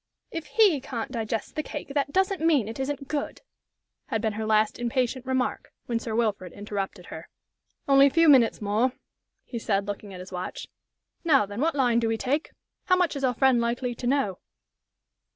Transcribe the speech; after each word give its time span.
"If 0.31 0.47
he 0.47 0.81
can't 0.81 1.11
digest 1.11 1.55
the 1.55 1.61
cake, 1.61 1.89
that 1.89 2.11
doesn't 2.11 2.41
mean 2.41 2.67
it 2.67 2.79
isn't 2.79 3.07
good," 3.07 3.41
had 4.07 4.19
been 4.19 4.33
her 4.33 4.47
last 4.47 4.79
impatient 4.79 5.27
remark, 5.27 5.71
when 5.85 5.99
Sir 5.99 6.15
Wilfrid 6.15 6.53
interrupted 6.53 7.05
her. 7.13 7.29
"Only 7.87 8.07
a 8.07 8.09
few 8.09 8.27
minutes 8.27 8.63
more," 8.63 8.93
he 9.43 9.59
said, 9.59 9.85
looking 9.85 10.11
at 10.11 10.19
his 10.19 10.31
watch. 10.31 10.65
"Now, 11.23 11.45
then, 11.45 11.61
what 11.61 11.75
line 11.75 11.99
do 11.99 12.07
we 12.07 12.17
take? 12.17 12.49
How 12.85 12.95
much 12.95 13.15
is 13.15 13.23
our 13.23 13.35
friend 13.35 13.61
likely 13.61 13.93
to 13.93 14.07
know?" 14.07 14.39